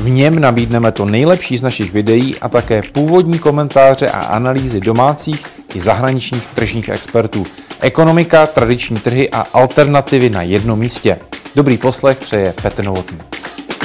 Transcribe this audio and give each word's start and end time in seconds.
V 0.00 0.10
něm 0.10 0.38
nabídneme 0.38 0.92
to 0.92 1.04
nejlepší 1.04 1.56
z 1.56 1.62
našich 1.62 1.92
videí 1.92 2.38
a 2.38 2.48
také 2.48 2.82
původní 2.92 3.38
komentáře 3.38 4.10
a 4.10 4.20
analýzy 4.20 4.80
domácích 4.80 5.46
i 5.74 5.80
zahraničních 5.80 6.46
tržních 6.46 6.88
expertů. 6.88 7.46
Ekonomika, 7.80 8.46
tradiční 8.46 8.96
trhy 8.96 9.30
a 9.30 9.40
alternativy 9.40 10.30
na 10.30 10.42
jednom 10.42 10.78
místě. 10.78 11.18
Dobrý 11.56 11.78
poslech 11.78 12.18
přeje 12.18 12.54
Petr 12.62 12.84
Novotný. 12.84 13.18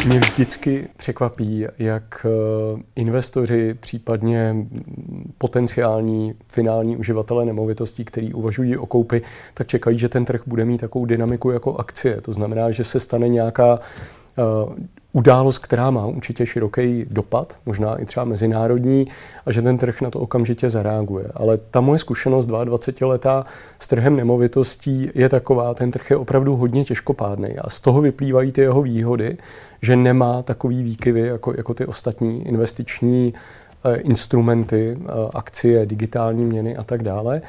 Mě 0.05 0.19
vždycky 0.19 0.87
překvapí, 0.97 1.65
jak 1.79 2.25
eh, 2.25 2.81
investoři, 2.95 3.73
případně 3.73 4.55
potenciální 5.37 6.33
finální 6.47 6.97
uživatelé 6.97 7.45
nemovitostí, 7.45 8.05
kteří 8.05 8.33
uvažují 8.33 8.77
o 8.77 8.85
koupi, 8.85 9.21
tak 9.53 9.67
čekají, 9.67 9.99
že 9.99 10.09
ten 10.09 10.25
trh 10.25 10.41
bude 10.45 10.65
mít 10.65 10.81
takovou 10.81 11.05
dynamiku 11.05 11.51
jako 11.51 11.75
akcie. 11.75 12.21
To 12.21 12.33
znamená, 12.33 12.71
že 12.71 12.83
se 12.83 12.99
stane 12.99 13.27
nějaká 13.27 13.79
eh, 14.37 14.95
událost, 15.15 15.57
která 15.57 15.91
má 15.91 16.05
určitě 16.05 16.45
široký 16.45 17.05
dopad, 17.09 17.57
možná 17.65 17.95
i 17.95 18.05
třeba 18.05 18.25
mezinárodní, 18.25 19.07
a 19.45 19.51
že 19.51 19.61
ten 19.61 19.77
trh 19.77 20.01
na 20.01 20.09
to 20.09 20.19
okamžitě 20.19 20.69
zareaguje. 20.69 21.25
Ale 21.33 21.57
ta 21.57 21.81
moje 21.81 21.99
zkušenost 21.99 22.47
22 22.47 23.07
letá 23.07 23.45
s 23.79 23.87
trhem 23.87 24.15
nemovitostí 24.15 25.09
je 25.15 25.29
taková, 25.29 25.73
ten 25.73 25.91
trh 25.91 26.11
je 26.11 26.17
opravdu 26.17 26.55
hodně 26.55 26.85
těžkopádný 26.85 27.57
a 27.57 27.69
z 27.69 27.81
toho 27.81 28.01
vyplývají 28.01 28.51
ty 28.51 28.61
jeho 28.61 28.81
výhody, 28.81 29.37
že 29.81 29.95
nemá 29.95 30.41
takový 30.41 30.83
výkyvy 30.83 31.21
jako, 31.21 31.53
jako 31.57 31.73
ty 31.73 31.85
ostatní 31.85 32.47
investiční 32.47 33.33
eh, 33.85 33.95
instrumenty, 33.95 34.97
eh, 34.99 35.07
akcie, 35.33 35.85
digitální 35.85 36.45
měny 36.45 36.77
a 36.77 36.83
tak 36.83 37.03
dále. 37.03 37.41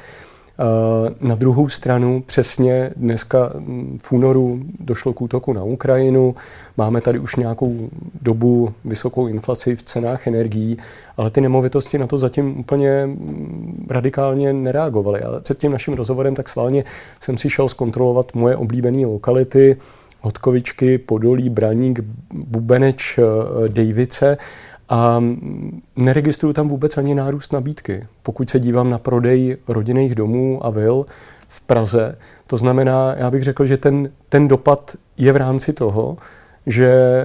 Eh, 0.59 1.13
na 1.21 1.35
druhou 1.35 1.69
stranu 1.69 2.23
přesně 2.25 2.91
dneska 2.95 3.51
hm, 3.55 3.99
v 4.01 4.11
únoru 4.11 4.59
došlo 4.79 5.13
k 5.13 5.21
útoku 5.21 5.53
na 5.53 5.63
Ukrajinu, 5.63 6.35
máme 6.77 7.01
tady 7.01 7.19
už 7.19 7.35
nějakou 7.35 7.89
dobu 8.21 8.73
vysokou 8.85 9.27
inflaci 9.27 9.75
v 9.75 9.83
cenách 9.83 10.27
energií, 10.27 10.77
ale 11.17 11.29
ty 11.29 11.41
nemovitosti 11.41 11.97
na 11.97 12.07
to 12.07 12.17
zatím 12.17 12.59
úplně 12.59 13.03
hm, 13.05 13.87
radikálně 13.89 14.53
nereagovaly. 14.53 15.21
Ale 15.21 15.41
před 15.41 15.57
tím 15.57 15.71
naším 15.71 15.93
rozhovorem 15.93 16.35
tak 16.35 16.49
sválně 16.49 16.83
jsem 17.19 17.37
si 17.37 17.49
šel 17.49 17.69
zkontrolovat 17.69 18.35
moje 18.35 18.55
oblíbené 18.55 19.05
lokality, 19.07 19.77
Hodkovičky, 20.21 20.97
Podolí, 20.97 21.49
Braník, 21.49 21.99
Bubeneč, 22.33 23.17
eh, 23.17 23.23
Dejvice 23.69 24.37
a 24.89 25.23
neregistruju 25.95 26.53
tam 26.53 26.67
vůbec 26.67 26.97
ani 26.97 27.15
nárůst 27.15 27.53
nabídky. 27.53 28.07
Pokud 28.23 28.49
se 28.49 28.59
dívám 28.59 28.89
na 28.89 28.97
prodej 28.97 29.57
rodinných 29.67 30.15
domů 30.15 30.65
a 30.65 30.69
vil 30.69 31.05
v 31.47 31.61
Praze, 31.61 32.17
to 32.47 32.57
znamená, 32.57 33.15
já 33.15 33.31
bych 33.31 33.43
řekl, 33.43 33.65
že 33.65 33.77
ten, 33.77 34.09
ten 34.29 34.47
dopad 34.47 34.95
je 35.17 35.33
v 35.33 35.35
rámci 35.35 35.73
toho, 35.73 36.17
že 36.65 37.23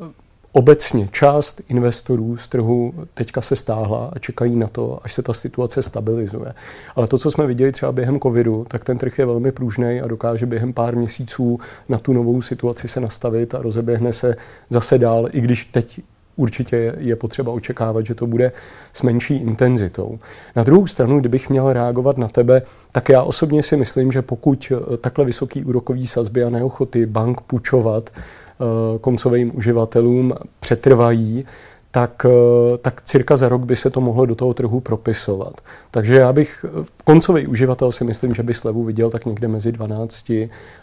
uh, 0.00 0.08
obecně 0.52 1.08
část 1.12 1.60
investorů 1.68 2.36
z 2.36 2.48
trhu 2.48 2.94
teďka 3.14 3.40
se 3.40 3.56
stáhla 3.56 4.10
a 4.12 4.18
čekají 4.18 4.56
na 4.56 4.68
to, 4.68 4.98
až 5.02 5.12
se 5.12 5.22
ta 5.22 5.32
situace 5.32 5.82
stabilizuje. 5.82 6.54
Ale 6.96 7.06
to, 7.06 7.18
co 7.18 7.30
jsme 7.30 7.46
viděli 7.46 7.72
třeba 7.72 7.92
během 7.92 8.20
covidu, 8.20 8.64
tak 8.68 8.84
ten 8.84 8.98
trh 8.98 9.18
je 9.18 9.26
velmi 9.26 9.52
pružný 9.52 10.00
a 10.00 10.06
dokáže 10.06 10.46
během 10.46 10.72
pár 10.72 10.96
měsíců 10.96 11.60
na 11.88 11.98
tu 11.98 12.12
novou 12.12 12.42
situaci 12.42 12.88
se 12.88 13.00
nastavit 13.00 13.54
a 13.54 13.62
rozeběhne 13.62 14.12
se 14.12 14.36
zase 14.70 14.98
dál, 14.98 15.28
i 15.32 15.40
když 15.40 15.64
teď 15.64 16.00
určitě 16.36 16.94
je 16.98 17.16
potřeba 17.16 17.52
očekávat, 17.52 18.06
že 18.06 18.14
to 18.14 18.26
bude 18.26 18.52
s 18.92 19.02
menší 19.02 19.36
intenzitou. 19.36 20.18
Na 20.56 20.62
druhou 20.62 20.86
stranu, 20.86 21.20
kdybych 21.20 21.50
měl 21.50 21.72
reagovat 21.72 22.18
na 22.18 22.28
tebe, 22.28 22.62
tak 22.92 23.08
já 23.08 23.22
osobně 23.22 23.62
si 23.62 23.76
myslím, 23.76 24.12
že 24.12 24.22
pokud 24.22 24.72
eh, 24.72 24.96
takhle 24.96 25.24
vysoký 25.24 25.64
úrokový 25.64 26.06
sazby 26.06 26.44
a 26.44 26.50
neochoty 26.50 27.06
bank 27.06 27.40
půjčovat 27.40 28.10
eh, 28.10 28.98
koncovým 28.98 29.56
uživatelům 29.56 30.34
přetrvají, 30.60 31.44
tak, 31.90 32.26
eh, 32.28 32.78
tak 32.78 33.02
cirka 33.02 33.36
za 33.36 33.48
rok 33.48 33.64
by 33.64 33.76
se 33.76 33.90
to 33.90 34.00
mohlo 34.00 34.26
do 34.26 34.34
toho 34.34 34.54
trhu 34.54 34.80
propisovat. 34.80 35.60
Takže 35.90 36.14
já 36.14 36.32
bych, 36.32 36.64
koncový 37.04 37.46
uživatel 37.46 37.92
si 37.92 38.04
myslím, 38.04 38.34
že 38.34 38.42
by 38.42 38.54
slevu 38.54 38.84
viděl 38.84 39.10
tak 39.10 39.26
někde 39.26 39.48
mezi 39.48 39.72
12 39.72 40.30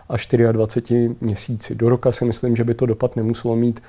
a 0.09 0.51
24 0.51 1.15
měsíci. 1.21 1.75
Do 1.75 1.89
roka 1.89 2.11
si 2.11 2.25
myslím, 2.25 2.55
že 2.55 2.63
by 2.63 2.73
to 2.73 2.85
dopad 2.85 3.15
nemuselo 3.15 3.55
mít 3.55 3.81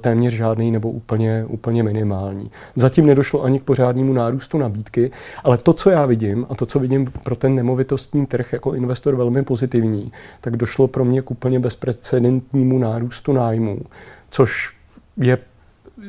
téměř 0.00 0.32
žádný 0.32 0.70
nebo 0.70 0.90
úplně, 0.90 1.44
úplně 1.48 1.82
minimální. 1.82 2.50
Zatím 2.74 3.06
nedošlo 3.06 3.42
ani 3.42 3.60
k 3.60 3.64
pořádnému 3.64 4.12
nárůstu 4.12 4.58
nabídky, 4.58 5.10
ale 5.44 5.58
to, 5.58 5.72
co 5.72 5.90
já 5.90 6.06
vidím 6.06 6.46
a 6.50 6.54
to, 6.54 6.66
co 6.66 6.78
vidím 6.78 7.06
pro 7.22 7.36
ten 7.36 7.54
nemovitostní 7.54 8.26
trh 8.26 8.52
jako 8.52 8.74
investor 8.74 9.16
velmi 9.16 9.42
pozitivní, 9.42 10.12
tak 10.40 10.56
došlo 10.56 10.88
pro 10.88 11.04
mě 11.04 11.22
k 11.22 11.30
úplně 11.30 11.60
bezprecedentnímu 11.60 12.78
nárůstu 12.78 13.32
nájmu, 13.32 13.80
což 14.30 14.72
je 15.16 15.38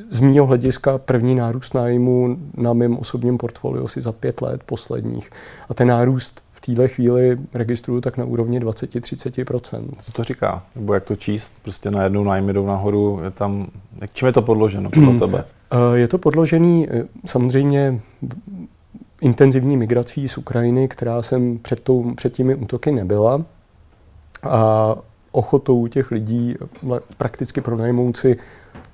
z 0.09 0.19
mého 0.19 0.45
hlediska 0.45 0.97
první 0.97 1.35
nárůst 1.35 1.74
nájmu 1.74 2.38
na 2.57 2.74
mém 2.74 2.97
osobním 2.97 3.38
portfoliu 3.38 3.85
asi 3.85 4.01
za 4.01 4.12
pět 4.12 4.41
let 4.41 4.63
posledních. 4.63 5.29
A 5.69 5.74
ten 5.74 5.88
nárůst 5.88 6.41
téhle 6.67 6.88
chvíli 6.88 7.38
registruju 7.53 8.01
tak 8.01 8.17
na 8.17 8.25
úrovni 8.25 8.59
20-30%. 8.59 9.83
Co 10.01 10.11
to 10.11 10.23
říká? 10.23 10.63
Nebo 10.75 10.94
jak 10.94 11.03
to 11.03 11.16
číst? 11.16 11.53
Prostě 11.61 11.91
najednou 11.91 12.23
nájmy 12.23 12.53
jdou 12.53 12.67
nahoru, 12.67 13.19
je 13.23 13.31
tam, 13.31 13.67
jak 14.01 14.13
čím 14.13 14.25
je 14.25 14.33
to 14.33 14.41
podloženo 14.41 14.89
podle 14.89 15.09
hmm. 15.09 15.19
tebe? 15.19 15.45
Eh, 15.72 15.97
je 15.97 16.07
to 16.07 16.17
podložený 16.17 16.88
eh, 16.89 17.03
samozřejmě 17.25 18.00
intenzivní 19.22 19.77
migrací 19.77 20.27
z 20.27 20.38
Ukrajiny, 20.38 20.88
která 20.88 21.22
jsem 21.22 21.57
před, 21.57 21.79
tou, 21.79 22.13
před 22.16 22.33
těmi 22.33 22.56
útoky 22.56 22.91
nebyla. 22.91 23.45
A 24.44 24.95
ochotou 25.31 25.88
těch 25.88 26.11
lidí 26.11 26.56
prakticky 27.17 27.61
pronajmout 27.61 28.17
si 28.17 28.38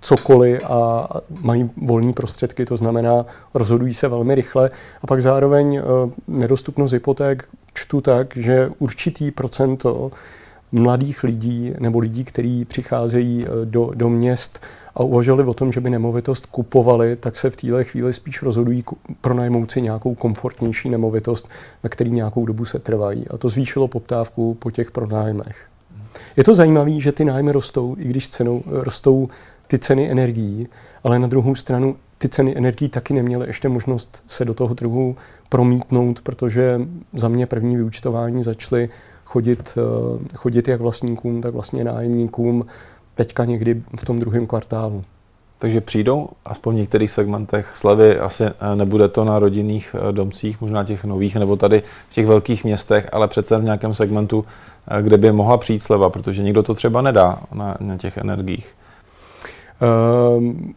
cokoliv 0.02 0.62
a 0.64 1.10
mají 1.30 1.70
volné 1.78 2.14
prostředky, 2.14 2.66
to 2.66 2.78
znamená, 2.78 3.26
rozhodují 3.54 3.94
se 3.94 4.08
velmi 4.08 4.36
rychle. 4.36 4.70
A 5.02 5.08
pak 5.08 5.22
zároveň 5.22 5.76
eh, 5.78 5.82
nedostupnost 6.28 6.94
hypoték 6.94 7.48
čtu 7.94 8.02
tak, 8.02 8.38
že 8.38 8.70
určitý 8.80 9.32
procento 9.32 10.12
mladých 10.72 11.24
lidí 11.24 11.74
nebo 11.80 12.00
lidí, 12.00 12.24
kteří 12.24 12.66
přicházejí 12.66 13.46
eh, 13.46 13.66
do, 13.66 13.92
do 13.96 14.10
měst 14.10 14.60
a 14.96 15.04
uvažovali 15.04 15.44
o 15.44 15.54
tom, 15.54 15.72
že 15.72 15.82
by 15.82 15.90
nemovitost 15.90 16.46
kupovali, 16.46 17.16
tak 17.16 17.38
se 17.38 17.50
v 17.50 17.56
téhle 17.56 17.84
chvíli 17.84 18.14
spíš 18.14 18.42
rozhodují 18.42 18.84
pronajmout 19.22 19.72
si 19.72 19.82
nějakou 19.82 20.16
komfortnější 20.16 20.90
nemovitost, 20.90 21.50
na 21.84 21.90
který 21.90 22.12
nějakou 22.12 22.46
dobu 22.46 22.66
se 22.66 22.80
trvají. 22.80 23.26
A 23.30 23.38
to 23.38 23.50
zvýšilo 23.50 23.88
poptávku 23.88 24.54
po 24.54 24.72
těch 24.72 24.92
pronájmech. 24.92 25.66
Je 26.38 26.44
to 26.44 26.56
zajímavé, 26.56 27.00
že 27.00 27.12
ty 27.12 27.26
nájmy 27.26 27.52
rostou, 27.52 27.96
i 28.00 28.08
když 28.08 28.30
cenou, 28.30 28.64
rostou 28.66 29.30
ty 29.68 29.80
ceny 29.80 30.12
energií, 30.12 30.68
ale 31.04 31.20
na 31.20 31.28
druhou 31.28 31.56
stranu 31.56 31.96
ty 32.18 32.30
ceny 32.30 32.58
energií 32.58 32.90
taky 32.90 33.14
neměly 33.14 33.48
ještě 33.48 33.70
možnost 33.70 34.24
se 34.28 34.46
do 34.46 34.54
toho 34.54 34.76
trhu 34.76 35.16
promítnout, 35.50 36.22
protože 36.22 36.82
za 37.14 37.28
mě 37.28 37.46
první 37.46 37.76
vyučtování 37.76 38.44
začaly 38.44 38.90
chodit, 39.26 39.78
eh, 39.78 40.36
chodit 40.36 40.68
jak 40.68 40.82
vlastníkům, 40.82 41.42
tak 41.42 41.54
vlastně 41.54 41.84
nájemníkům 41.84 42.66
teďka 43.16 43.46
někdy 43.46 43.84
v 44.00 44.06
tom 44.06 44.20
druhém 44.20 44.48
kvartálu. 44.48 45.04
Takže 45.60 45.82
přijdou 45.82 46.30
aspoň 46.46 46.76
v 46.76 46.78
některých 46.78 47.12
segmentech 47.12 47.72
slevy, 47.76 48.20
asi 48.20 48.44
eh, 48.44 48.76
nebude 48.76 49.08
to 49.08 49.26
na 49.26 49.40
rodinných 49.40 49.96
eh, 49.96 50.12
domcích, 50.12 50.62
možná 50.62 50.84
těch 50.84 51.04
nových, 51.04 51.36
nebo 51.36 51.56
tady 51.56 51.84
v 52.10 52.14
těch 52.14 52.28
velkých 52.28 52.64
městech, 52.64 53.10
ale 53.12 53.28
přece 53.28 53.58
v 53.58 53.64
nějakém 53.64 53.94
segmentu, 53.94 54.46
kde 55.02 55.18
by 55.18 55.32
mohla 55.32 55.58
přijít 55.58 55.84
sleva, 55.84 56.10
protože 56.10 56.44
někdo 56.44 56.64
to 56.64 56.74
třeba 56.74 57.02
nedá 57.02 57.40
na, 57.54 57.78
na 57.80 57.98
těch 57.98 58.18
energiích. 58.18 58.68
Um, 60.38 60.74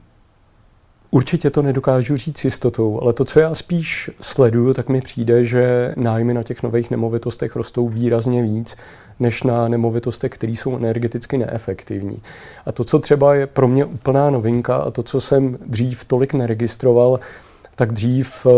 Určitě 1.11 1.51
to 1.51 1.63
nedokážu 1.63 2.17
říct 2.17 2.45
jistotou, 2.45 3.01
ale 3.03 3.13
to, 3.13 3.25
co 3.25 3.41
já 3.41 3.55
spíš 3.55 4.11
sleduju, 4.21 4.75
tak 4.75 4.89
mi 4.89 5.01
přijde, 5.01 5.45
že 5.45 5.95
nájmy 5.97 6.35
na 6.35 6.43
těch 6.43 6.63
nových 6.63 6.91
nemovitostech 6.91 7.57
rostou 7.57 7.89
výrazně 7.89 8.43
víc 8.43 8.77
než 9.21 9.43
na 9.43 9.69
nemovitostech, 9.69 10.33
které 10.33 10.53
jsou 10.53 10.77
energeticky 10.77 11.39
neefektivní. 11.39 12.23
A 12.67 12.73
to, 12.73 12.85
co 12.85 12.99
třeba 12.99 13.35
je 13.35 13.47
pro 13.47 13.69
mě 13.69 13.85
úplná 13.85 14.31
novinka 14.31 14.77
a 14.77 14.91
to, 14.91 15.03
co 15.03 15.21
jsem 15.21 15.59
dřív 15.67 16.05
tolik 16.05 16.35
neregistroval, 16.35 17.21
tak 17.75 17.93
dřív 17.93 18.47
eh, 18.47 18.53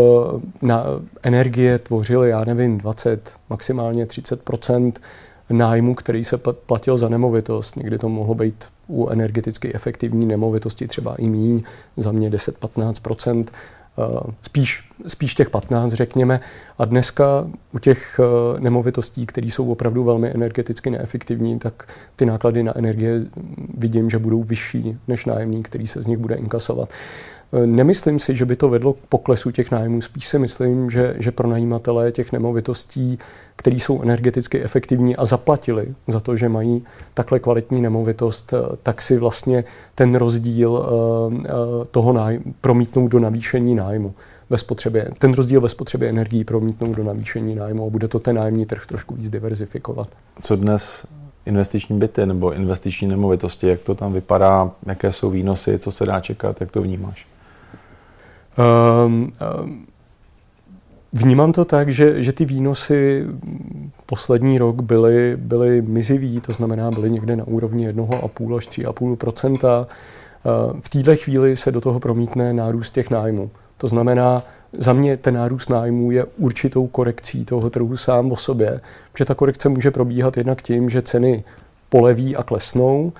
na 0.61 0.85
energie 1.23 1.79
tvořily, 1.79 2.29
já 2.29 2.43
nevím, 2.43 2.77
20, 2.77 3.33
maximálně 3.49 4.05
30% 4.05 4.93
nájmu, 5.49 5.95
který 5.95 6.25
se 6.25 6.37
platil 6.37 6.97
za 6.97 7.09
nemovitost. 7.09 7.75
Někdy 7.75 7.97
to 7.97 8.09
mohlo 8.09 8.35
být 8.35 8.65
u 8.89 9.09
energeticky 9.09 9.73
efektivní 9.73 10.25
nemovitosti 10.25 10.87
třeba 10.87 11.15
i 11.15 11.29
míň, 11.29 11.63
za 11.97 12.11
mě 12.11 12.29
10-15% 12.29 13.45
spíš, 14.41 14.83
spíš 15.07 15.35
těch 15.35 15.49
15, 15.49 15.93
řekněme. 15.93 16.39
A 16.77 16.85
dneska 16.85 17.47
u 17.71 17.79
těch 17.79 18.19
nemovitostí, 18.59 19.25
které 19.25 19.47
jsou 19.47 19.71
opravdu 19.71 20.03
velmi 20.03 20.29
energeticky 20.29 20.89
neefektivní, 20.89 21.59
tak 21.59 21.87
ty 22.15 22.25
náklady 22.25 22.63
na 22.63 22.77
energie 22.77 23.25
vidím, 23.77 24.09
že 24.09 24.19
budou 24.19 24.43
vyšší 24.43 24.97
než 25.07 25.25
nájemní, 25.25 25.63
který 25.63 25.87
se 25.87 26.01
z 26.01 26.05
nich 26.05 26.17
bude 26.17 26.35
inkasovat. 26.35 26.89
Nemyslím 27.65 28.19
si, 28.19 28.35
že 28.35 28.45
by 28.45 28.55
to 28.55 28.69
vedlo 28.69 28.93
k 28.93 28.97
poklesu 29.09 29.51
těch 29.51 29.71
nájmů. 29.71 30.01
Spíš 30.01 30.27
si 30.27 30.39
myslím, 30.39 30.89
že, 30.89 31.15
že 31.19 31.31
pro 31.31 31.49
najímatelé 31.49 32.11
těch 32.11 32.31
nemovitostí, 32.31 33.19
které 33.55 33.75
jsou 33.75 34.01
energeticky 34.01 34.63
efektivní 34.63 35.15
a 35.15 35.25
zaplatili 35.25 35.95
za 36.07 36.19
to, 36.19 36.35
že 36.35 36.49
mají 36.49 36.85
takhle 37.13 37.39
kvalitní 37.39 37.81
nemovitost, 37.81 38.53
tak 38.83 39.01
si 39.01 39.17
vlastně 39.17 39.63
ten 39.95 40.15
rozdíl 40.15 40.85
eh, 40.85 41.43
eh, 41.45 41.51
toho 41.91 42.13
nájmu 42.13 42.53
promítnou 42.61 43.07
do 43.07 43.19
navýšení 43.19 43.75
nájmu 43.75 44.13
ve 44.49 44.57
spotřebě, 44.57 45.11
ten 45.19 45.33
rozdíl 45.33 45.61
ve 45.61 45.69
spotřebě 45.69 46.09
energií 46.09 46.43
promítnou 46.43 46.93
do 46.93 47.03
navýšení 47.03 47.55
nájmu 47.55 47.87
a 47.87 47.89
bude 47.89 48.07
to 48.07 48.19
ten 48.19 48.35
nájemní 48.35 48.65
trh 48.65 48.85
trošku 48.85 49.15
víc 49.15 49.29
diverzifikovat. 49.29 50.07
Co 50.41 50.55
dnes 50.55 51.05
investiční 51.45 51.99
byty 51.99 52.25
nebo 52.25 52.53
investiční 52.53 53.07
nemovitosti, 53.07 53.67
jak 53.67 53.79
to 53.79 53.95
tam 53.95 54.13
vypadá, 54.13 54.71
jaké 54.85 55.11
jsou 55.11 55.29
výnosy, 55.29 55.79
co 55.79 55.91
se 55.91 56.05
dá 56.05 56.19
čekat, 56.19 56.61
jak 56.61 56.71
to 56.71 56.81
vnímáš? 56.81 57.25
Um, 58.59 59.33
um, 59.63 59.85
Vnímám 61.13 61.51
to 61.51 61.65
tak, 61.65 61.89
že, 61.89 62.23
že 62.23 62.33
ty 62.33 62.45
výnosy 62.45 63.25
poslední 64.05 64.57
rok 64.57 64.81
byly, 64.81 65.37
byly 65.37 65.81
mizivý, 65.81 66.41
to 66.41 66.53
znamená 66.53 66.91
byly 66.91 67.09
někde 67.09 67.35
na 67.35 67.47
úrovni 67.47 67.89
1,5 67.89 68.57
až 68.57 68.67
3,5 68.67 69.87
ehm, 70.45 70.81
V 70.81 70.89
této 70.89 71.15
chvíli 71.15 71.55
se 71.55 71.71
do 71.71 71.81
toho 71.81 71.99
promítne 71.99 72.53
nárůst 72.53 72.91
těch 72.91 73.09
nájmů. 73.09 73.51
To 73.77 73.87
znamená, 73.87 74.43
za 74.73 74.93
mě 74.93 75.17
ten 75.17 75.33
nárůst 75.33 75.69
nájmů 75.69 76.11
je 76.11 76.25
určitou 76.37 76.87
korekcí 76.87 77.45
toho 77.45 77.69
trhu 77.69 77.97
sám 77.97 78.31
o 78.31 78.35
sobě, 78.35 78.81
že 79.17 79.25
ta 79.25 79.35
korekce 79.35 79.69
může 79.69 79.91
probíhat 79.91 80.37
jednak 80.37 80.61
tím, 80.61 80.89
že 80.89 81.01
ceny 81.01 81.43
poleví 81.89 82.35
a 82.35 82.43
klesnou, 82.43 83.13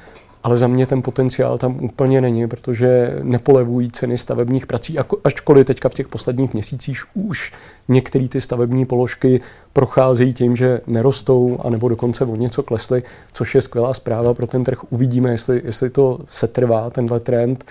ale 0.43 0.57
za 0.57 0.67
mě 0.67 0.87
ten 0.87 1.01
potenciál 1.01 1.57
tam 1.57 1.83
úplně 1.83 2.21
není, 2.21 2.47
protože 2.47 3.19
nepolevují 3.23 3.91
ceny 3.91 4.17
stavebních 4.17 4.67
prací, 4.67 4.97
ačkoliv 5.23 5.67
teďka 5.67 5.89
v 5.89 5.93
těch 5.93 6.07
posledních 6.07 6.53
měsících 6.53 7.03
už 7.13 7.53
některé 7.87 8.27
ty 8.27 8.41
stavební 8.41 8.85
položky 8.85 9.41
procházejí 9.73 10.33
tím, 10.33 10.55
že 10.55 10.81
nerostou, 10.87 11.59
anebo 11.63 11.89
dokonce 11.89 12.25
o 12.25 12.35
něco 12.35 12.63
klesly, 12.63 13.03
což 13.33 13.55
je 13.55 13.61
skvělá 13.61 13.93
zpráva 13.93 14.33
pro 14.33 14.47
ten 14.47 14.63
trh. 14.63 14.79
Uvidíme, 14.89 15.31
jestli, 15.31 15.61
jestli 15.65 15.89
to 15.89 16.19
setrvá, 16.27 16.89
tenhle 16.89 17.19
trend, 17.19 17.65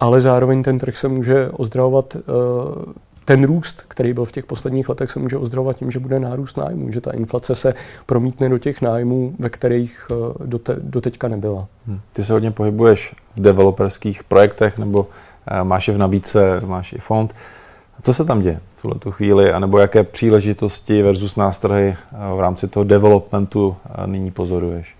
ale 0.00 0.20
zároveň 0.20 0.62
ten 0.62 0.78
trh 0.78 0.96
se 0.96 1.08
může 1.08 1.50
ozdravovat 1.50 2.16
uh, 2.16 2.92
ten 3.24 3.44
růst, 3.44 3.84
který 3.88 4.12
byl 4.12 4.24
v 4.24 4.32
těch 4.32 4.46
posledních 4.46 4.88
letech, 4.88 5.10
se 5.10 5.18
může 5.18 5.36
ozdravovat 5.36 5.76
tím, 5.76 5.90
že 5.90 5.98
bude 5.98 6.20
nárůst 6.20 6.56
nájmů, 6.56 6.92
že 6.92 7.00
ta 7.00 7.10
inflace 7.10 7.54
se 7.54 7.74
promítne 8.06 8.48
do 8.48 8.58
těch 8.58 8.82
nájmů, 8.82 9.34
ve 9.38 9.48
kterých 9.48 10.06
eh, 10.10 10.14
dote, 10.46 10.76
doteďka 10.78 11.28
nebyla. 11.28 11.66
Hmm. 11.86 12.00
Ty 12.12 12.22
se 12.22 12.32
hodně 12.32 12.50
pohybuješ 12.50 13.14
v 13.36 13.40
developerských 13.40 14.24
projektech 14.24 14.78
nebo 14.78 15.06
eh, 15.46 15.64
máš 15.64 15.88
je 15.88 15.94
v 15.94 15.98
nabídce, 15.98 16.60
máš 16.66 16.92
i 16.92 16.98
fond. 16.98 17.34
Co 18.02 18.14
se 18.14 18.24
tam 18.24 18.42
děje 18.42 18.60
v 18.76 18.82
tuhle 18.82 18.98
chvíli, 19.10 19.52
anebo 19.52 19.78
jaké 19.78 20.04
příležitosti 20.04 21.02
versus 21.02 21.36
nástrahy 21.36 21.88
eh, 21.88 22.34
v 22.36 22.40
rámci 22.40 22.68
toho 22.68 22.84
developmentu 22.84 23.76
nyní 24.06 24.30
pozoruješ? 24.30 24.99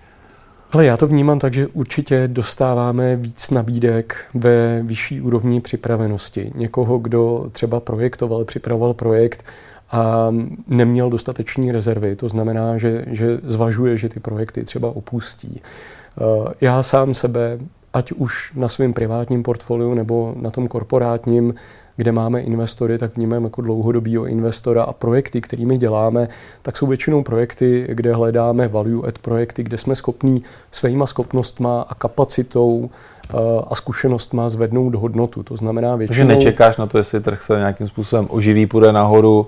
Ale 0.72 0.86
já 0.86 0.96
to 0.96 1.06
vnímám 1.06 1.38
tak, 1.38 1.54
že 1.54 1.66
určitě 1.66 2.28
dostáváme 2.28 3.16
víc 3.16 3.50
nabídek 3.50 4.24
ve 4.34 4.82
vyšší 4.82 5.20
úrovni 5.20 5.60
připravenosti. 5.60 6.52
Někoho, 6.54 6.98
kdo 6.98 7.48
třeba 7.52 7.80
projektoval, 7.80 8.44
připravoval 8.44 8.94
projekt 8.94 9.44
a 9.90 10.34
neměl 10.68 11.10
dostateční 11.10 11.72
rezervy. 11.72 12.16
To 12.16 12.28
znamená, 12.28 12.78
že, 12.78 13.04
že 13.06 13.38
zvažuje, 13.42 13.96
že 13.96 14.08
ty 14.08 14.20
projekty 14.20 14.64
třeba 14.64 14.88
opustí. 14.88 15.60
Eh, 15.60 16.54
já 16.60 16.82
sám 16.82 17.14
sebe, 17.14 17.58
ať 17.92 18.12
už 18.12 18.52
na 18.54 18.68
svém 18.68 18.92
privátním 18.92 19.42
portfoliu 19.42 19.94
nebo 19.94 20.34
na 20.40 20.50
tom 20.50 20.68
korporátním, 20.68 21.54
kde 22.00 22.12
máme 22.12 22.40
investory, 22.40 22.98
tak 22.98 23.16
vnímáme 23.16 23.46
jako 23.46 23.62
dlouhodobýho 23.62 24.26
investora 24.26 24.82
a 24.82 24.92
projekty, 24.92 25.40
kterými 25.40 25.78
děláme, 25.78 26.28
tak 26.62 26.76
jsou 26.76 26.86
většinou 26.86 27.22
projekty, 27.22 27.86
kde 27.88 28.14
hledáme 28.14 28.68
value 28.68 29.08
add 29.08 29.18
projekty, 29.18 29.62
kde 29.62 29.78
jsme 29.78 29.96
schopní 29.96 30.42
svýma 30.70 31.06
schopnostma 31.06 31.82
a 31.88 31.94
kapacitou 31.94 32.90
eh, 32.90 33.36
a 33.68 33.74
zkušenost 33.74 34.34
má 34.34 34.48
zvednout 34.48 34.94
hodnotu. 34.94 35.42
To 35.42 35.56
znamená 35.56 35.96
většinou... 35.96 36.28
Takže 36.28 36.36
nečekáš 36.36 36.76
na 36.76 36.86
to, 36.86 36.98
jestli 36.98 37.20
trh 37.20 37.42
se 37.42 37.56
nějakým 37.56 37.88
způsobem 37.88 38.26
oživí, 38.30 38.66
půjde 38.66 38.92
nahoru, 38.92 39.46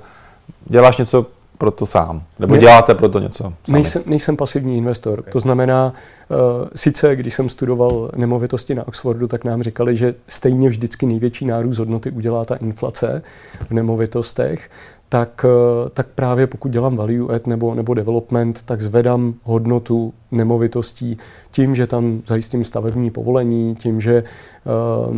děláš 0.64 0.98
něco 0.98 1.26
pro 1.62 1.70
to 1.70 1.86
sám? 1.86 2.22
Nebo 2.38 2.54
ne, 2.54 2.60
děláte 2.60 2.94
pro 2.94 3.08
to 3.08 3.18
něco 3.18 3.42
sami? 3.42 3.54
Nejsem, 3.68 4.02
nejsem 4.06 4.36
pasivní 4.36 4.78
investor. 4.78 5.18
Okay. 5.18 5.32
To 5.32 5.40
znamená, 5.40 5.92
uh, 6.28 6.68
sice 6.74 7.16
když 7.16 7.34
jsem 7.34 7.48
studoval 7.48 8.10
nemovitosti 8.16 8.74
na 8.74 8.88
Oxfordu, 8.88 9.28
tak 9.28 9.44
nám 9.44 9.62
říkali, 9.62 9.96
že 9.96 10.14
stejně 10.28 10.68
vždycky 10.68 11.06
největší 11.06 11.46
nárůst 11.46 11.78
hodnoty 11.78 12.10
udělá 12.10 12.44
ta 12.44 12.54
inflace 12.54 13.22
v 13.68 13.70
nemovitostech, 13.70 14.70
tak, 15.08 15.44
uh, 15.44 15.88
tak 15.88 16.06
právě 16.14 16.46
pokud 16.46 16.70
dělám 16.72 16.96
value 16.96 17.34
add 17.34 17.46
nebo, 17.46 17.74
nebo 17.74 17.94
development, 17.94 18.62
tak 18.62 18.80
zvedám 18.80 19.34
hodnotu 19.42 20.12
nemovitostí 20.30 21.18
tím, 21.50 21.74
že 21.74 21.86
tam 21.86 22.22
zajistím 22.26 22.64
stavební 22.64 23.10
povolení, 23.10 23.74
tím, 23.74 24.00
že 24.00 24.24
uh, 25.08 25.16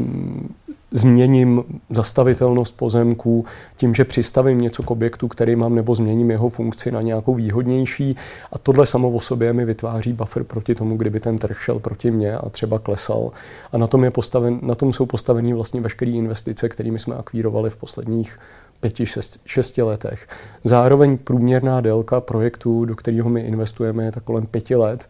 změním 0.95 1.65
zastavitelnost 1.91 2.77
pozemků 2.77 3.45
tím, 3.77 3.95
že 3.95 4.05
přistavím 4.05 4.61
něco 4.61 4.83
k 4.83 4.91
objektu, 4.91 5.29
který 5.29 5.57
mám, 5.57 5.75
nebo 5.75 5.95
změním 5.95 6.31
jeho 6.31 6.49
funkci 6.49 6.93
na 6.93 7.01
nějakou 7.01 7.35
výhodnější. 7.35 8.17
A 8.53 8.59
tohle 8.59 8.87
samo 8.87 9.11
o 9.11 9.21
sobě 9.21 9.53
mi 9.53 9.65
vytváří 9.65 10.13
buffer 10.13 10.45
proti 10.45 10.75
tomu, 10.75 10.97
kdyby 10.97 11.21
ten 11.21 11.39
trh 11.39 11.63
šel 11.63 11.79
proti 11.79 12.11
mně 12.11 12.37
a 12.37 12.49
třeba 12.49 12.79
klesal. 12.79 13.31
A 13.73 13.79
na 13.79 13.87
tom, 13.87 14.05
je 14.05 14.11
postaven, 14.11 14.59
na 14.63 14.75
tom 14.75 14.93
jsou 14.93 15.07
postaveny 15.07 15.53
vlastně 15.53 15.81
veškeré 15.81 16.11
investice, 16.11 16.69
kterými 16.69 16.99
jsme 16.99 17.15
akvírovali 17.15 17.71
v 17.71 17.77
posledních 17.77 18.39
pěti, 18.81 19.07
šest, 19.07 19.41
šesti 19.45 19.83
letech. 19.83 20.29
Zároveň 20.65 21.19
průměrná 21.19 21.81
délka 21.81 22.21
projektu, 22.21 22.85
do 22.85 22.97
kterého 22.97 23.31
my 23.31 23.41
investujeme, 23.41 24.05
je 24.05 24.13
tak 24.13 24.25
kolem 24.25 24.47
pěti 24.47 24.77
let. 24.77 25.09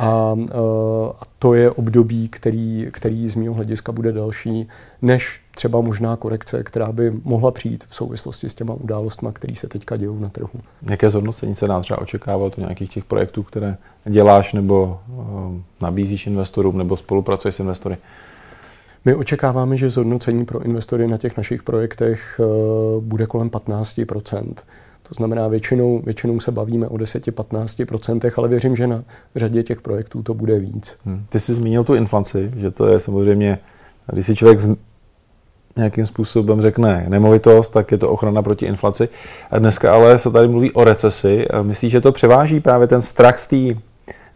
A, 0.00 0.36
eh, 0.40 0.54
a 1.20 1.22
to 1.38 1.54
je 1.54 1.70
období, 1.70 2.28
který, 2.28 2.88
který 2.90 3.28
z 3.28 3.36
mého 3.36 3.54
hlediska 3.54 3.92
bude 3.92 4.12
další, 4.12 4.68
než 5.02 5.40
třeba 5.54 5.80
možná 5.80 6.16
korekce, 6.16 6.62
která 6.62 6.92
by 6.92 7.12
mohla 7.24 7.50
přijít 7.50 7.84
v 7.84 7.94
souvislosti 7.94 8.48
s 8.48 8.54
těma 8.54 8.74
událostmi, 8.74 9.28
které 9.32 9.54
se 9.54 9.68
teďka 9.68 9.96
dějou 9.96 10.18
na 10.18 10.28
trhu. 10.28 10.50
Jaké 10.90 11.10
zhodnocení 11.10 11.56
se 11.56 11.66
dá 11.66 11.80
třeba 11.80 12.00
očekávat 12.00 12.58
u 12.58 12.60
nějakých 12.60 12.90
těch 12.90 13.04
projektů, 13.04 13.42
které 13.42 13.76
děláš 14.04 14.52
nebo 14.52 14.98
uh, 15.08 15.24
nabízíš 15.80 16.26
investorům 16.26 16.78
nebo 16.78 16.96
spolupracuješ 16.96 17.54
s 17.54 17.60
investory? 17.60 17.96
My 19.04 19.14
očekáváme, 19.14 19.76
že 19.76 19.90
zhodnocení 19.90 20.44
pro 20.44 20.62
investory 20.62 21.08
na 21.08 21.18
těch 21.18 21.36
našich 21.36 21.62
projektech 21.62 22.40
uh, 22.40 23.02
bude 23.02 23.26
kolem 23.26 23.50
15 23.50 24.00
to 25.10 25.14
znamená, 25.14 25.48
většinou, 25.48 26.02
většinou 26.04 26.40
se 26.40 26.52
bavíme 26.52 26.88
o 26.88 26.94
10-15%, 26.94 28.32
ale 28.36 28.48
věřím, 28.48 28.76
že 28.76 28.86
na 28.86 29.04
řadě 29.36 29.62
těch 29.62 29.82
projektů 29.82 30.22
to 30.22 30.34
bude 30.34 30.58
víc. 30.58 30.96
Hmm. 31.04 31.24
Ty 31.28 31.40
jsi 31.40 31.54
zmínil 31.54 31.84
tu 31.84 31.94
inflaci, 31.94 32.52
že 32.56 32.70
to 32.70 32.88
je 32.88 33.00
samozřejmě, 33.00 33.58
když 34.12 34.26
si 34.26 34.36
člověk 34.36 34.60
z, 34.60 34.76
nějakým 35.76 36.06
způsobem 36.06 36.60
řekne 36.60 37.06
nemovitost, 37.08 37.70
tak 37.70 37.92
je 37.92 37.98
to 37.98 38.10
ochrana 38.10 38.42
proti 38.42 38.66
inflaci. 38.66 39.08
A 39.50 39.58
dneska 39.58 39.94
ale 39.94 40.18
se 40.18 40.30
tady 40.30 40.48
mluví 40.48 40.72
o 40.72 40.84
recesi. 40.84 41.46
Myslíš, 41.62 41.92
že 41.92 42.00
to 42.00 42.12
převáží 42.12 42.60
právě 42.60 42.86
ten 42.86 43.02
strach 43.02 43.38
z 43.38 43.46
té, 43.46 43.80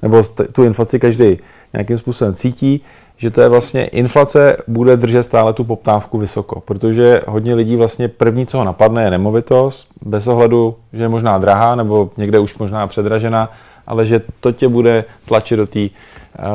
nebo 0.02 0.22
tu 0.52 0.64
inflaci 0.64 1.00
každý 1.00 1.38
nějakým 1.74 1.98
způsobem 1.98 2.34
cítí, 2.34 2.80
že 3.16 3.30
to 3.30 3.40
je 3.40 3.48
vlastně 3.48 3.86
inflace 3.86 4.56
bude 4.66 4.96
držet 4.96 5.22
stále 5.22 5.52
tu 5.52 5.64
poptávku 5.64 6.18
vysoko, 6.18 6.60
protože 6.60 7.20
hodně 7.26 7.54
lidí 7.54 7.76
vlastně 7.76 8.08
první, 8.08 8.46
co 8.46 8.58
ho 8.58 8.64
napadne, 8.64 9.04
je 9.04 9.10
nemovitost, 9.10 9.88
bez 10.02 10.26
ohledu, 10.26 10.76
že 10.92 11.02
je 11.02 11.08
možná 11.08 11.38
drahá 11.38 11.74
nebo 11.74 12.10
někde 12.16 12.38
už 12.38 12.58
možná 12.58 12.86
předražená, 12.86 13.52
ale 13.86 14.06
že 14.06 14.22
to 14.40 14.52
tě 14.52 14.68
bude 14.68 15.04
tlačit 15.26 15.56
do 15.56 15.66
té 15.66 15.80
eh, 15.80 15.90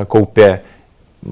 koupě 0.08 0.62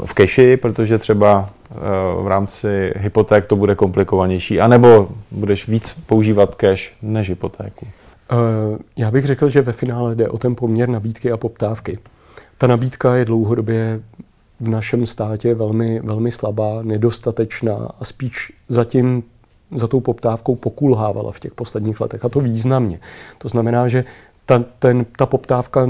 v 0.05 0.13
keši, 0.13 0.57
protože 0.57 0.97
třeba 0.97 1.49
eh, 1.71 1.75
v 2.21 2.27
rámci 2.27 2.93
hypoték 2.95 3.45
to 3.45 3.55
bude 3.55 3.75
komplikovanější, 3.75 4.61
anebo 4.61 5.07
budeš 5.31 5.67
víc 5.67 5.95
používat 6.05 6.55
cash 6.55 6.91
než 7.01 7.29
hypotéku. 7.29 7.87
Eh, 8.31 8.35
já 8.97 9.11
bych 9.11 9.25
řekl, 9.25 9.49
že 9.49 9.61
ve 9.61 9.73
finále 9.73 10.15
jde 10.15 10.29
o 10.29 10.37
ten 10.37 10.55
poměr 10.55 10.89
nabídky 10.89 11.31
a 11.31 11.37
poptávky. 11.37 11.99
Ta 12.57 12.67
nabídka 12.67 13.15
je 13.15 13.25
dlouhodobě 13.25 14.01
v 14.59 14.69
našem 14.69 15.05
státě 15.05 15.53
velmi, 15.55 15.99
velmi 15.99 16.31
slabá, 16.31 16.81
nedostatečná 16.81 17.91
a 17.99 18.05
spíš 18.05 18.53
zatím 18.69 19.23
za 19.75 19.87
tou 19.87 19.99
poptávkou 19.99 20.55
pokulhávala 20.55 21.31
v 21.31 21.39
těch 21.39 21.53
posledních 21.53 22.01
letech 22.01 22.25
a 22.25 22.29
to 22.29 22.39
významně. 22.39 22.99
To 23.37 23.49
znamená, 23.49 23.87
že 23.87 24.05
ta, 24.47 24.63
ten, 24.79 25.05
ta 25.17 25.25
poptávka 25.25 25.87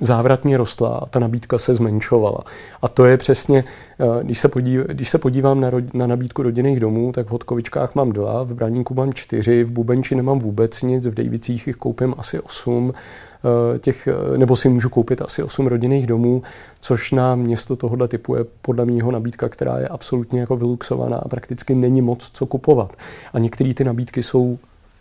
závratně 0.00 0.56
rostla 0.56 0.88
a 0.88 1.06
ta 1.06 1.18
nabídka 1.18 1.58
se 1.58 1.74
zmenšovala. 1.74 2.44
A 2.82 2.88
to 2.88 3.04
je 3.04 3.16
přesně, 3.16 3.64
eh, 4.00 4.24
když 4.24 4.38
se, 4.38 4.48
podív, 4.48 4.80
když 4.86 5.08
se 5.08 5.18
podívám 5.18 5.60
na, 5.60 5.70
na 5.94 6.06
nabídku 6.06 6.42
rodinných 6.42 6.80
domů, 6.80 7.12
tak 7.12 7.26
v 7.26 7.30
Hodkovičkách 7.30 7.94
mám 7.94 8.12
dva, 8.12 8.42
v 8.42 8.54
Braníku 8.54 8.94
mám 8.94 9.12
čtyři, 9.12 9.64
v 9.64 9.70
Bubenči 9.70 10.14
nemám 10.14 10.38
vůbec 10.38 10.82
nic, 10.82 11.06
v 11.06 11.14
Dejvicích 11.14 11.66
jich 11.66 11.76
koupím 11.76 12.14
asi 12.18 12.40
osm, 12.40 12.92
eh, 12.94 13.78
těch, 13.78 14.06
eh, 14.06 14.38
nebo 14.38 14.56
si 14.56 14.68
můžu 14.68 14.88
koupit 14.88 15.22
asi 15.22 15.42
osm 15.42 15.66
rodinných 15.66 16.06
domů, 16.06 16.42
což 16.80 17.12
na 17.12 17.34
město 17.34 17.76
tohohle 17.76 18.08
typu 18.08 18.34
je 18.34 18.44
podle 18.62 18.84
mého 18.84 19.10
nabídka, 19.10 19.48
která 19.48 19.78
je 19.78 19.88
absolutně 19.88 20.40
jako 20.40 20.56
vyluxovaná 20.56 21.16
a 21.16 21.28
prakticky 21.28 21.74
není 21.74 22.02
moc 22.02 22.30
co 22.32 22.46
kupovat. 22.46 22.96
A 23.32 23.38
některé 23.38 23.74
ty 23.74 23.84
nabídky 23.84 24.22
jsou 24.22 24.58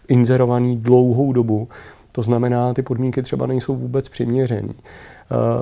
inzerovaný 0.07 0.77
dlouhou 0.77 1.33
dobu, 1.33 1.67
to 2.17 2.21
znamená, 2.21 2.73
ty 2.73 2.81
podmínky 2.81 3.21
třeba 3.21 3.45
nejsou 3.45 3.75
vůbec 3.75 4.09
přiměřený. 4.09 4.73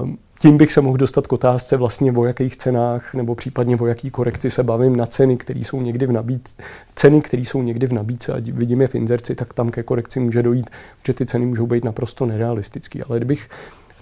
Ehm, 0.01 0.17
tím 0.39 0.57
bych 0.57 0.71
se 0.71 0.81
mohl 0.81 0.97
dostat 0.97 1.27
k 1.27 1.33
otázce 1.33 1.77
vlastně 1.77 2.11
o 2.11 2.25
jakých 2.25 2.57
cenách 2.57 3.13
nebo 3.13 3.35
případně 3.35 3.77
o 3.77 3.85
jaký 3.85 4.09
korekci 4.09 4.49
se 4.49 4.63
bavím 4.63 4.95
na 4.95 5.05
ceny, 5.05 5.37
které 5.37 5.59
jsou 5.59 5.81
někdy 5.81 6.05
v 6.05 6.11
nabídce, 6.11 6.55
ceny, 6.95 7.21
které 7.21 7.41
jsou 7.41 7.61
někdy 7.61 7.87
v 7.87 7.93
nabídce 7.93 8.33
a 8.33 8.37
vidím 8.39 8.81
je 8.81 8.87
v 8.87 8.95
inzerci, 8.95 9.35
tak 9.35 9.53
tam 9.53 9.69
ke 9.69 9.83
korekci 9.83 10.19
může 10.19 10.43
dojít, 10.43 10.69
že 11.05 11.13
ty 11.13 11.25
ceny 11.25 11.45
můžou 11.45 11.67
být 11.67 11.83
naprosto 11.83 12.25
nerealistické. 12.25 12.99
Ale 13.09 13.17
kdybych 13.17 13.49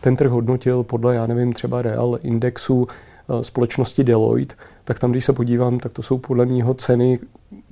ten 0.01 0.15
trh 0.15 0.31
hodnotil 0.31 0.83
podle, 0.83 1.15
já 1.15 1.27
nevím, 1.27 1.53
třeba 1.53 1.81
real 1.81 2.19
indexu 2.23 2.87
eh, 2.87 3.43
společnosti 3.43 4.03
Deloitte, 4.03 4.55
tak 4.83 4.99
tam, 4.99 5.11
když 5.11 5.25
se 5.25 5.33
podívám, 5.33 5.79
tak 5.79 5.91
to 5.91 6.01
jsou 6.01 6.17
podle 6.17 6.45
mého 6.45 6.73
ceny, 6.73 7.19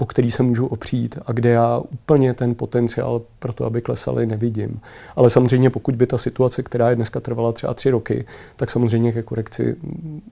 o 0.01 0.05
který 0.05 0.31
se 0.31 0.43
můžu 0.43 0.65
opřít 0.65 1.17
a 1.25 1.31
kde 1.31 1.50
já 1.50 1.81
úplně 1.89 2.34
ten 2.34 2.55
potenciál 2.55 3.22
pro 3.39 3.53
to, 3.53 3.65
aby 3.65 3.81
klesaly, 3.81 4.25
nevidím. 4.25 4.79
Ale 5.15 5.29
samozřejmě, 5.29 5.70
pokud 5.70 5.96
by 5.96 6.08
ta 6.08 6.17
situace, 6.17 6.63
která 6.63 6.89
je 6.89 6.96
dneska 6.96 7.20
trvala 7.20 7.51
třeba 7.51 7.74
tři 7.74 7.89
roky, 7.89 8.25
tak 8.55 8.72
samozřejmě 8.72 9.12
ke 9.12 9.22
korekci 9.24 9.75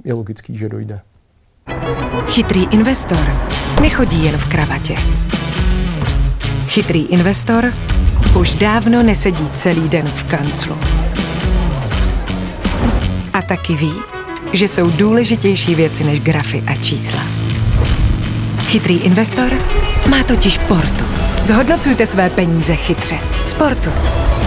je 0.04 0.14
logický, 0.14 0.58
že 0.58 0.70
dojde. 0.70 1.00
Chytrý 2.28 2.68
investor 2.72 3.18
nechodí 3.82 4.26
jen 4.26 4.38
v 4.38 4.50
kravatě. 4.50 4.96
Chytrý 6.68 7.06
investor 7.06 7.74
už 8.40 8.56
dávno 8.56 9.04
nesedí 9.04 9.50
celý 9.50 9.90
den 9.90 10.08
v 10.08 10.24
kanclu. 10.24 10.76
A 13.34 13.42
taky 13.42 13.74
ví, 13.74 13.94
že 14.54 14.68
jsou 14.68 14.92
důležitější 14.92 15.76
věci 15.76 16.04
než 16.04 16.20
grafy 16.20 16.64
a 16.68 16.76
čísla. 16.76 17.39
Chytrý 18.70 18.98
investor 18.98 19.54
má 20.10 20.24
totiž 20.24 20.58
portu. 20.58 21.04
Zhodnocujte 21.44 22.08
své 22.08 22.30
peníze 22.30 22.76
chytře. 22.76 23.20
Sportu. 23.46 23.90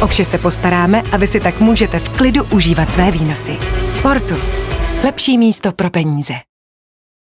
O 0.03 0.07
vše 0.07 0.25
se 0.25 0.39
postaráme 0.39 1.03
a 1.13 1.17
vy 1.17 1.27
si 1.27 1.41
tak 1.41 1.61
můžete 1.61 1.99
v 1.99 2.09
klidu 2.09 2.45
užívat 2.45 2.93
své 2.93 3.11
výnosy. 3.11 3.59
Portu. 4.03 4.35
Lepší 5.05 5.39
místo 5.39 5.73
pro 5.73 5.91
peníze. 5.91 6.35